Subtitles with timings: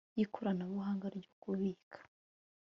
[0.17, 1.99] y ikoranabuhanga ryo kubika